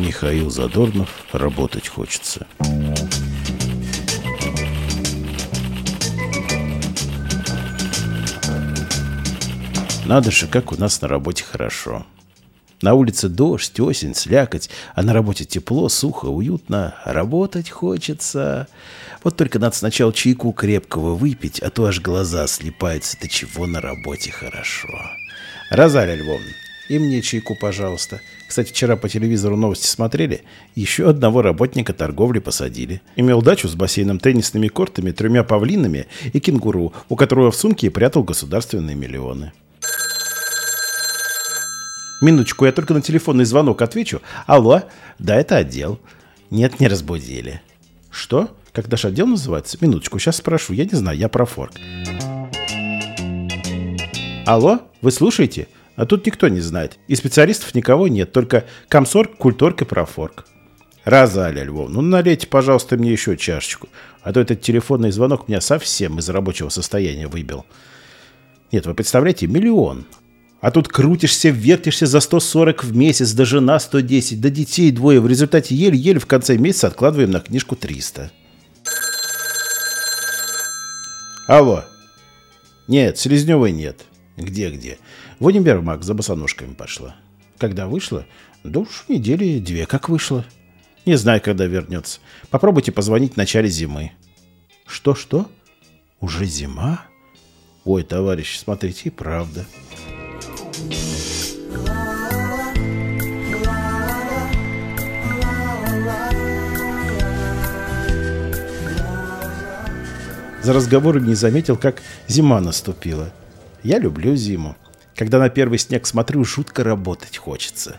Михаил 0.00 0.50
Задорнов. 0.50 1.10
Работать 1.32 1.88
хочется. 1.88 2.46
Надо 10.06 10.30
же, 10.30 10.46
как 10.46 10.72
у 10.72 10.76
нас 10.76 11.02
на 11.02 11.08
работе 11.08 11.44
хорошо. 11.44 12.04
На 12.82 12.94
улице 12.94 13.28
дождь, 13.28 13.78
осень, 13.78 14.14
слякоть, 14.14 14.70
а 14.94 15.02
на 15.02 15.12
работе 15.12 15.44
тепло, 15.44 15.88
сухо, 15.90 16.26
уютно. 16.26 16.94
Работать 17.04 17.68
хочется. 17.68 18.68
Вот 19.22 19.36
только 19.36 19.58
надо 19.58 19.76
сначала 19.76 20.14
чайку 20.14 20.52
крепкого 20.52 21.14
выпить, 21.14 21.60
а 21.60 21.68
то 21.68 21.84
аж 21.84 22.00
глаза 22.00 22.46
слепаются. 22.46 23.18
Ты 23.18 23.28
чего 23.28 23.66
на 23.66 23.82
работе 23.82 24.30
хорошо. 24.30 24.88
Розалия 25.70 26.16
Львовна, 26.16 26.52
и 26.90 26.98
мне 26.98 27.22
чайку, 27.22 27.54
пожалуйста. 27.54 28.20
Кстати, 28.48 28.70
вчера 28.70 28.96
по 28.96 29.08
телевизору 29.08 29.56
новости 29.56 29.86
смотрели. 29.86 30.42
Еще 30.74 31.08
одного 31.08 31.40
работника 31.40 31.92
торговли 31.92 32.40
посадили. 32.40 33.00
Имел 33.14 33.42
дачу 33.42 33.68
с 33.68 33.76
бассейном, 33.76 34.18
теннисными 34.18 34.66
кортами, 34.66 35.12
тремя 35.12 35.44
павлинами 35.44 36.08
и 36.32 36.40
кенгуру, 36.40 36.92
у 37.08 37.14
которого 37.14 37.52
в 37.52 37.56
сумке 37.56 37.92
прятал 37.92 38.24
государственные 38.24 38.96
миллионы. 38.96 39.52
Минуточку, 42.20 42.66
я 42.66 42.72
только 42.72 42.92
на 42.92 43.02
телефонный 43.02 43.44
звонок 43.44 43.82
отвечу. 43.82 44.20
Алло? 44.48 44.82
Да, 45.20 45.36
это 45.36 45.58
отдел. 45.58 46.00
Нет, 46.50 46.80
не 46.80 46.88
разбудили. 46.88 47.62
Что? 48.10 48.50
Как 48.72 48.90
наш 48.90 49.04
отдел 49.04 49.28
называется? 49.28 49.78
Минуточку, 49.80 50.18
сейчас 50.18 50.38
спрошу. 50.38 50.72
Я 50.72 50.86
не 50.86 50.96
знаю, 50.96 51.16
я 51.16 51.28
про 51.28 51.46
форк. 51.46 51.74
Алло? 54.44 54.80
Вы 55.02 55.12
слушаете? 55.12 55.68
А 56.00 56.06
тут 56.06 56.24
никто 56.24 56.48
не 56.48 56.60
знает. 56.60 56.98
И 57.08 57.14
специалистов 57.14 57.74
никого 57.74 58.08
нет. 58.08 58.32
Только 58.32 58.64
комсорг, 58.88 59.36
культорг 59.36 59.82
и 59.82 59.84
профорк. 59.84 60.46
Розалия 61.04 61.62
Львовна, 61.62 61.96
ну 61.96 62.00
налейте, 62.00 62.46
пожалуйста, 62.46 62.96
мне 62.96 63.12
еще 63.12 63.36
чашечку. 63.36 63.86
А 64.22 64.32
то 64.32 64.40
этот 64.40 64.62
телефонный 64.62 65.10
звонок 65.10 65.46
меня 65.46 65.60
совсем 65.60 66.18
из 66.18 66.26
рабочего 66.30 66.70
состояния 66.70 67.26
выбил. 67.26 67.66
Нет, 68.72 68.86
вы 68.86 68.94
представляете, 68.94 69.46
миллион. 69.46 70.06
А 70.62 70.70
тут 70.70 70.88
крутишься, 70.88 71.50
вертишься 71.50 72.06
за 72.06 72.20
140 72.20 72.82
в 72.82 72.96
месяц, 72.96 73.32
да 73.32 73.44
жена 73.44 73.78
110, 73.78 74.40
да 74.40 74.48
детей 74.48 74.90
двое. 74.92 75.20
В 75.20 75.26
результате 75.26 75.74
еле-еле 75.74 76.18
в 76.18 76.24
конце 76.24 76.56
месяца 76.56 76.86
откладываем 76.86 77.30
на 77.30 77.40
книжку 77.40 77.76
300. 77.76 78.30
Алло. 81.46 81.84
Нет, 82.88 83.18
Селезневой 83.18 83.72
нет. 83.72 84.06
Где-где? 84.40 84.98
В 85.38 85.46
универмаг 85.46 86.02
за 86.02 86.14
босоножками 86.14 86.74
пошла. 86.74 87.16
Когда 87.58 87.86
вышла? 87.86 88.26
Да 88.64 88.80
уж 88.80 89.04
недели 89.08 89.58
две 89.58 89.86
как 89.86 90.08
вышла. 90.08 90.44
Не 91.06 91.16
знаю, 91.16 91.40
когда 91.40 91.66
вернется. 91.66 92.20
Попробуйте 92.50 92.92
позвонить 92.92 93.34
в 93.34 93.36
начале 93.36 93.68
зимы. 93.68 94.12
Что-что? 94.86 95.50
Уже 96.20 96.44
зима? 96.44 97.02
Ой, 97.84 98.02
товарищ, 98.02 98.58
смотрите, 98.58 99.10
правда. 99.10 99.64
За 110.62 110.74
разговором 110.74 111.26
не 111.26 111.34
заметил, 111.34 111.76
как 111.76 112.02
зима 112.28 112.60
наступила. 112.60 113.32
Я 113.82 113.98
люблю 113.98 114.36
зиму. 114.36 114.76
Когда 115.16 115.38
на 115.38 115.48
первый 115.48 115.78
снег 115.78 116.06
смотрю, 116.06 116.44
жутко 116.44 116.84
работать 116.84 117.36
хочется. 117.36 117.98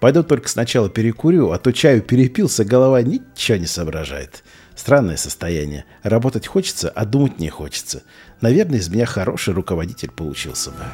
Пойду 0.00 0.22
только 0.22 0.48
сначала 0.48 0.90
перекурю, 0.90 1.52
а 1.52 1.58
то 1.58 1.72
чаю 1.72 2.02
перепился, 2.02 2.64
голова 2.64 3.02
ничего 3.02 3.58
не 3.58 3.66
соображает. 3.66 4.42
Странное 4.74 5.16
состояние. 5.16 5.84
Работать 6.02 6.46
хочется, 6.46 6.90
а 6.90 7.04
думать 7.04 7.38
не 7.38 7.48
хочется. 7.50 8.02
Наверное, 8.40 8.78
из 8.78 8.88
меня 8.88 9.06
хороший 9.06 9.54
руководитель 9.54 10.10
получился 10.10 10.70
бы. 10.70 10.84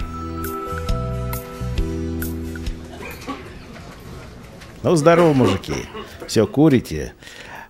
Ну, 4.82 4.94
здорово, 4.94 5.32
мужики. 5.32 5.75
Все, 6.27 6.47
курите. 6.47 7.15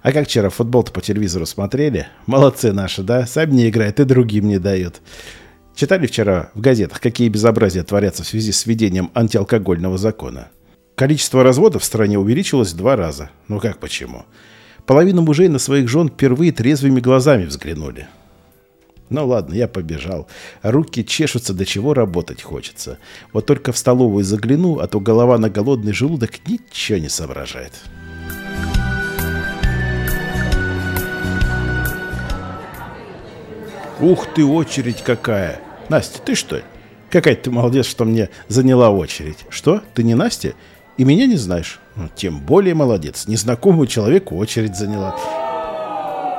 А 0.03 0.13
как 0.13 0.27
вчера 0.27 0.51
футбол-то 0.51 0.93
по 0.93 1.01
телевизору 1.01 1.47
смотрели? 1.47 2.09
Молодцы 2.27 2.73
наши, 2.73 3.03
да? 3.03 3.27
Сами 3.27 3.53
не 3.53 3.69
играют 3.69 4.01
и 4.01 4.05
другим 4.05 4.49
не 4.49 4.59
дают. 4.59 5.01
Читали 5.79 6.09
вчера 6.09 6.51
в 6.57 6.61
газетах, 6.61 7.01
какие 7.01 7.29
безобразия 7.29 7.85
творятся 7.85 8.25
в 8.25 8.27
связи 8.27 8.51
с 8.51 8.67
введением 8.67 9.13
антиалкогольного 9.15 9.97
закона? 9.97 10.49
Количество 10.97 11.45
разводов 11.45 11.83
в 11.83 11.85
стране 11.85 12.19
увеличилось 12.19 12.73
в 12.73 12.77
два 12.77 12.97
раза. 12.97 13.31
Ну 13.47 13.61
как 13.61 13.79
почему? 13.79 14.25
Половина 14.87 15.23
мужей 15.23 15.47
на 15.47 15.61
своих 15.61 15.89
жен 15.89 16.09
впервые 16.09 16.51
трезвыми 16.51 16.99
глазами 16.99 17.45
взглянули. 17.45 18.09
Ну 19.09 19.25
ладно, 19.29 19.55
я 19.55 19.69
побежал. 19.69 20.27
Руки 20.63 21.05
чешутся, 21.05 21.55
до 21.55 21.65
чего 21.65 21.95
работать 21.95 22.43
хочется. 22.43 22.99
Вот 23.33 23.47
только 23.47 23.71
в 23.71 23.79
столовую 23.79 24.25
загляну, 24.25 24.81
а 24.81 24.89
то 24.89 24.99
голова 24.99 25.39
на 25.39 25.49
голодный 25.49 25.93
желудок 25.93 26.45
ничего 26.49 26.99
не 26.99 27.09
соображает. 27.09 27.75
Ух 34.01 34.27
ты, 34.35 34.45
очередь 34.45 35.03
какая! 35.05 35.68
Настя, 35.89 36.21
ты 36.21 36.35
что? 36.35 36.63
Какая 37.11 37.35
ты 37.35 37.51
молодец, 37.51 37.87
что 37.87 38.05
мне 38.05 38.29
заняла 38.49 38.91
очередь. 38.91 39.39
Что? 39.49 39.83
Ты 39.95 40.03
не 40.03 40.15
Настя? 40.15 40.53
И 40.99 41.05
меня 41.05 41.27
не 41.27 41.37
знаешь? 41.37 41.81
Ну, 41.97 42.09
тем 42.15 42.41
более 42.41 42.75
молодец. 42.75 43.27
Незнакомому 43.27 43.87
человеку 43.87 44.37
очередь 44.37 44.77
заняла. 44.77 45.17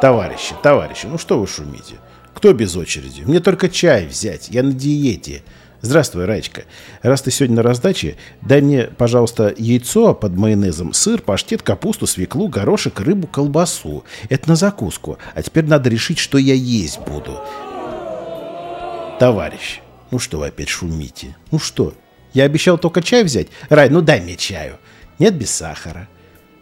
Товарищи, 0.01 0.53
товарищи, 0.61 1.07
ну 1.07 1.17
что 1.17 1.39
вы 1.39 1.47
шумите? 1.47 1.95
Кто 2.33 2.53
без 2.53 2.75
очереди? 2.75 3.23
Мне 3.23 3.39
только 3.39 3.69
чай 3.69 4.05
взять. 4.05 4.49
Я 4.49 4.63
на 4.63 4.71
диете. 4.71 5.41
Здравствуй, 5.81 6.25
Раечка. 6.25 6.63
Раз 7.01 7.21
ты 7.21 7.31
сегодня 7.31 7.57
на 7.57 7.63
раздаче, 7.63 8.17
дай 8.41 8.61
мне, 8.61 8.83
пожалуйста, 8.83 9.53
яйцо 9.57 10.13
под 10.13 10.35
майонезом, 10.35 10.91
сыр, 10.93 11.21
паштет, 11.21 11.61
капусту, 11.61 12.05
свеклу, 12.05 12.49
горошек, 12.49 12.99
рыбу, 12.99 13.27
колбасу. 13.27 14.03
Это 14.27 14.49
на 14.49 14.55
закуску. 14.55 15.17
А 15.33 15.41
теперь 15.41 15.65
надо 15.65 15.89
решить, 15.89 16.19
что 16.19 16.37
я 16.37 16.53
есть 16.53 16.99
буду. 16.99 17.39
Товарищ, 19.19 19.81
ну 20.11 20.19
что 20.19 20.37
вы 20.39 20.47
опять 20.47 20.69
шумите? 20.69 21.35
Ну 21.51 21.59
что? 21.59 21.93
Я 22.33 22.45
обещал 22.45 22.77
только 22.77 23.01
чай 23.01 23.25
взять? 23.25 23.47
Рай, 23.67 23.89
ну 23.89 23.99
дай 23.99 24.21
мне 24.21 24.37
чаю. 24.37 24.77
Нет, 25.19 25.35
без 25.35 25.51
сахара. 25.51 26.07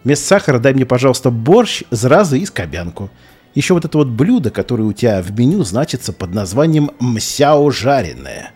Вместо 0.04 0.26
сахара 0.26 0.58
дай 0.58 0.74
мне, 0.74 0.84
пожалуйста, 0.84 1.30
борщ, 1.30 1.84
зразы 1.92 2.40
и 2.40 2.46
скобянку. 2.48 3.12
Еще 3.54 3.76
вот 3.76 3.86
это 3.86 4.00
вот 4.00 4.08
блюдо, 4.08 4.50
которое 4.50 4.84
у 4.84 4.94
тебя 4.94 5.22
в 5.22 5.38
меню 5.38 5.64
значится 5.64 6.14
под 6.14 6.34
названием 6.34 6.90
«мсяо 7.00 7.70
жареное». 7.70 8.52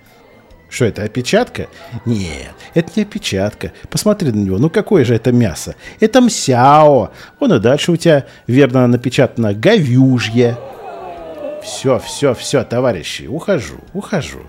Что 0.68 0.86
это, 0.86 1.04
опечатка? 1.04 1.68
Нет, 2.06 2.56
это 2.74 2.92
не 2.96 3.04
опечатка. 3.04 3.72
Посмотри 3.92 4.32
на 4.32 4.38
него, 4.38 4.58
ну 4.58 4.72
какое 4.72 5.06
же 5.06 5.14
это 5.14 5.32
мясо? 5.32 5.76
Это 6.00 6.22
мсяо. 6.22 7.12
Вон 7.40 7.54
и 7.54 7.60
дальше 7.60 7.92
у 7.92 7.98
тебя 7.98 8.26
верно 8.48 8.88
напечатано 8.88 9.54
«говюжье». 9.54 10.58
Все, 11.62 12.00
все, 12.00 12.34
все, 12.34 12.64
товарищи, 12.64 13.24
ухожу, 13.24 13.80
ухожу. 13.94 14.42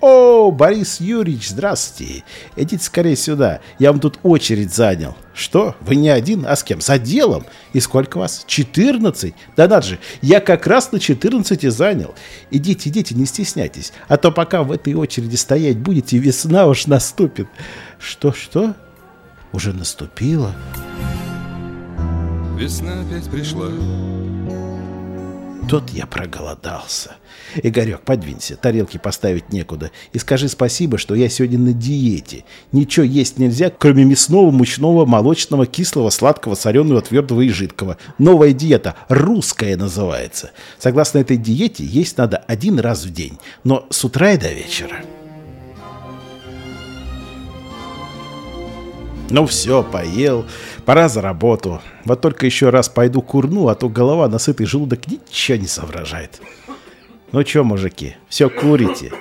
«О, 0.00 0.50
Борис 0.50 0.98
Юрьевич, 0.98 1.50
здравствуйте! 1.50 2.24
Идите 2.56 2.82
скорее 2.82 3.16
сюда, 3.16 3.60
я 3.78 3.92
вам 3.92 4.00
тут 4.00 4.18
очередь 4.22 4.72
занял». 4.72 5.14
«Что? 5.34 5.76
Вы 5.80 5.96
не 5.96 6.08
один, 6.08 6.46
а 6.46 6.56
с 6.56 6.64
кем? 6.64 6.80
С 6.80 6.88
отделом? 6.88 7.44
И 7.74 7.80
сколько 7.80 8.16
вас? 8.18 8.44
14? 8.46 9.34
Да 9.56 9.68
надо 9.68 9.86
же, 9.86 9.98
я 10.22 10.40
как 10.40 10.66
раз 10.66 10.90
на 10.92 11.00
14 11.00 11.70
занял. 11.70 12.14
Идите, 12.50 12.88
идите, 12.88 13.14
не 13.14 13.26
стесняйтесь, 13.26 13.92
а 14.08 14.16
то 14.16 14.32
пока 14.32 14.62
в 14.62 14.72
этой 14.72 14.94
очереди 14.94 15.36
стоять 15.36 15.78
будете, 15.78 16.16
весна 16.16 16.66
уж 16.66 16.86
наступит». 16.86 17.48
«Что, 17.98 18.32
что? 18.32 18.74
Уже 19.52 19.74
наступила?» 19.74 20.54
Весна 22.56 23.02
опять 23.02 23.30
пришла, 23.30 23.68
Тут 25.70 25.90
я 25.90 26.04
проголодался. 26.04 27.12
Игорек, 27.62 28.00
подвинься, 28.00 28.56
тарелки 28.56 28.98
поставить 28.98 29.52
некуда. 29.52 29.92
И 30.12 30.18
скажи 30.18 30.48
спасибо, 30.48 30.98
что 30.98 31.14
я 31.14 31.28
сегодня 31.28 31.60
на 31.60 31.72
диете. 31.72 32.42
Ничего 32.72 33.06
есть 33.06 33.38
нельзя, 33.38 33.70
кроме 33.70 34.02
мясного, 34.02 34.50
мучного, 34.50 35.06
молочного, 35.06 35.66
кислого, 35.66 36.10
сладкого, 36.10 36.56
соленого, 36.56 37.02
твердого 37.02 37.42
и 37.42 37.50
жидкого. 37.50 37.98
Новая 38.18 38.52
диета, 38.52 38.96
русская 39.08 39.76
называется. 39.76 40.50
Согласно 40.80 41.18
этой 41.18 41.36
диете, 41.36 41.84
есть 41.84 42.18
надо 42.18 42.38
один 42.38 42.80
раз 42.80 43.04
в 43.04 43.12
день, 43.12 43.38
но 43.62 43.86
с 43.90 44.04
утра 44.04 44.32
и 44.32 44.38
до 44.38 44.52
вечера. 44.52 45.04
Ну 49.30 49.46
все, 49.46 49.84
поел, 49.84 50.44
пора 50.84 51.08
за 51.08 51.22
работу. 51.22 51.80
Вот 52.04 52.20
только 52.20 52.46
еще 52.46 52.70
раз 52.70 52.88
пойду 52.88 53.22
курну, 53.22 53.68
а 53.68 53.76
то 53.76 53.88
голова 53.88 54.28
на 54.28 54.38
сытый 54.38 54.66
желудок 54.66 55.06
ничего 55.06 55.56
не 55.58 55.68
соображает. 55.68 56.40
Ну 57.30 57.46
что, 57.46 57.62
мужики, 57.62 58.16
все 58.28 58.50
курите? 58.50 59.12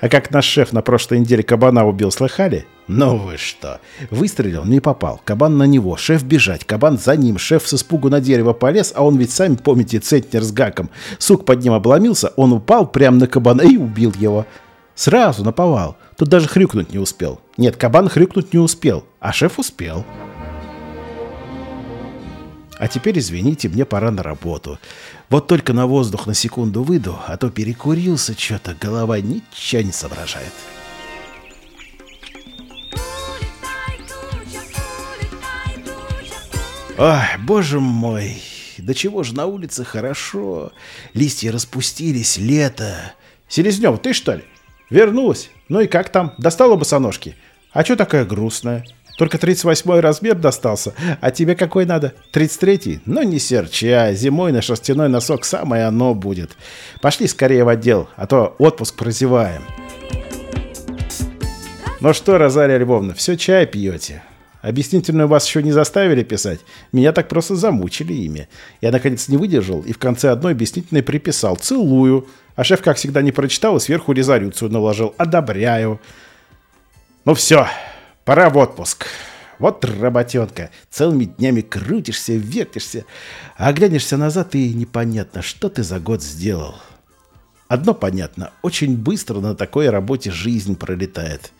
А 0.00 0.08
как 0.08 0.30
наш 0.30 0.46
шеф 0.46 0.72
на 0.72 0.80
прошлой 0.80 1.18
неделе 1.18 1.42
кабана 1.42 1.86
убил, 1.86 2.10
слыхали? 2.10 2.64
Ну 2.88 3.18
вы 3.18 3.36
что? 3.36 3.80
Выстрелил, 4.10 4.64
не 4.64 4.80
попал. 4.80 5.20
Кабан 5.22 5.58
на 5.58 5.64
него, 5.64 5.98
шеф 5.98 6.22
бежать, 6.22 6.64
кабан 6.64 6.96
за 6.98 7.14
ним. 7.16 7.36
Шеф 7.36 7.68
с 7.68 7.74
испугу 7.74 8.08
на 8.08 8.22
дерево 8.22 8.54
полез, 8.54 8.94
а 8.96 9.04
он 9.04 9.18
ведь, 9.18 9.30
сами 9.30 9.56
помните, 9.56 9.98
центнер 9.98 10.42
с 10.42 10.52
гаком. 10.52 10.88
Сук 11.18 11.44
под 11.44 11.62
ним 11.62 11.74
обломился, 11.74 12.32
он 12.36 12.54
упал 12.54 12.86
прямо 12.86 13.18
на 13.18 13.26
кабана 13.26 13.60
и 13.60 13.76
убил 13.76 14.14
его. 14.18 14.46
Сразу 14.94 15.44
наповал. 15.44 15.98
Тут 16.16 16.28
даже 16.28 16.48
хрюкнуть 16.48 16.92
не 16.92 16.98
успел. 16.98 17.40
Нет, 17.60 17.76
кабан 17.76 18.08
хрюкнуть 18.08 18.54
не 18.54 18.58
успел, 18.58 19.04
а 19.20 19.34
шеф 19.34 19.58
успел. 19.58 20.06
А 22.78 22.88
теперь, 22.88 23.18
извините, 23.18 23.68
мне 23.68 23.84
пора 23.84 24.10
на 24.10 24.22
работу. 24.22 24.78
Вот 25.28 25.46
только 25.46 25.74
на 25.74 25.86
воздух 25.86 26.26
на 26.26 26.32
секунду 26.32 26.82
выйду, 26.82 27.18
а 27.26 27.36
то 27.36 27.50
перекурился 27.50 28.32
что-то, 28.32 28.74
голова 28.80 29.20
ничего 29.20 29.82
не 29.82 29.92
соображает. 29.92 30.54
Ой, 36.96 37.38
боже 37.40 37.78
мой, 37.78 38.42
да 38.78 38.94
чего 38.94 39.22
же 39.22 39.34
на 39.34 39.44
улице 39.44 39.84
хорошо. 39.84 40.72
Листья 41.12 41.52
распустились, 41.52 42.38
лето. 42.38 43.12
Селезнев, 43.48 44.00
ты 44.00 44.14
что 44.14 44.36
ли? 44.36 44.44
Вернулась? 44.88 45.50
Ну 45.68 45.80
и 45.80 45.86
как 45.86 46.10
там? 46.10 46.32
Достала 46.38 46.76
босоножки? 46.76 47.36
А 47.72 47.84
что 47.84 47.94
такая 47.94 48.24
грустная? 48.24 48.84
Только 49.16 49.38
38 49.38 50.00
размер 50.00 50.34
достался. 50.34 50.92
А 51.20 51.30
тебе 51.30 51.54
какой 51.54 51.86
надо? 51.86 52.14
33-й? 52.32 53.02
Ну 53.06 53.22
не 53.22 53.38
серчай. 53.38 54.16
Зимой 54.16 54.50
на 54.50 54.60
шерстяной 54.60 55.08
носок 55.08 55.44
самое 55.44 55.84
оно 55.84 56.14
будет. 56.14 56.50
Пошли 57.00 57.28
скорее 57.28 57.62
в 57.62 57.68
отдел, 57.68 58.08
а 58.16 58.26
то 58.26 58.56
отпуск 58.58 58.96
прозеваем. 58.96 59.62
Ну 62.00 62.12
что, 62.12 62.38
Розалия 62.38 62.78
Львовна, 62.78 63.14
все 63.14 63.36
чай 63.36 63.66
пьете? 63.66 64.22
Объяснительную 64.62 65.28
вас 65.28 65.46
еще 65.46 65.62
не 65.62 65.70
заставили 65.70 66.24
писать. 66.24 66.60
Меня 66.92 67.12
так 67.12 67.28
просто 67.28 67.54
замучили 67.54 68.12
ими. 68.12 68.48
Я, 68.80 68.90
наконец, 68.90 69.28
не 69.28 69.36
выдержал 69.36 69.82
и 69.82 69.92
в 69.92 69.98
конце 69.98 70.30
одной 70.30 70.52
объяснительной 70.52 71.02
приписал 71.02 71.56
«целую». 71.56 72.26
А 72.56 72.64
шеф, 72.64 72.82
как 72.82 72.96
всегда, 72.96 73.22
не 73.22 73.32
прочитал 73.32 73.76
и 73.76 73.80
сверху 73.80 74.12
резолюцию 74.12 74.70
наложил 74.70 75.14
«одобряю». 75.18 76.00
Ну 77.24 77.34
все, 77.34 77.66
Пора 78.30 78.48
в 78.48 78.56
отпуск. 78.58 79.06
Вот 79.58 79.84
работенка. 79.84 80.70
Целыми 80.88 81.24
днями 81.24 81.62
крутишься, 81.62 82.34
вертишься, 82.34 83.04
а 83.56 83.72
глянешься 83.72 84.16
назад 84.16 84.54
и 84.54 84.72
непонятно, 84.72 85.42
что 85.42 85.68
ты 85.68 85.82
за 85.82 85.98
год 85.98 86.22
сделал. 86.22 86.76
Одно 87.66 87.92
понятно, 87.92 88.52
очень 88.62 88.96
быстро 88.96 89.40
на 89.40 89.56
такой 89.56 89.90
работе 89.90 90.30
жизнь 90.30 90.76
пролетает. 90.76 91.52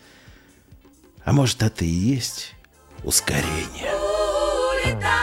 А 1.25 1.33
может, 1.33 1.61
это 1.61 1.83
и 1.83 1.89
есть 1.89 2.53
ускорение. 3.03 3.91
Улетай! 4.85 5.20